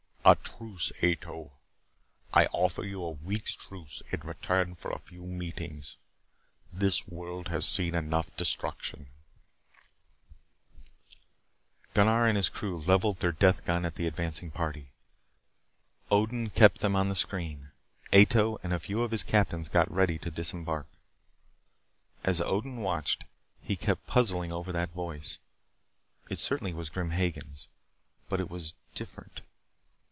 [0.23, 1.51] "A truce, Ato.
[2.31, 5.97] I offer you a week's truce in return for a few meetings.
[6.71, 9.07] This world has seen enough destruction"
[11.95, 14.91] Gunnar and his crew leveled their death gun at the advancing party.
[16.11, 17.71] Odin kept them on the screen.
[18.13, 20.85] Ato and a few of his captains got ready to disembark.
[22.23, 23.23] As Odin watched,
[23.59, 25.39] he kept puzzling over that voice.
[26.29, 27.67] It certainly was Grim Hagen's.
[28.29, 29.41] But it was different.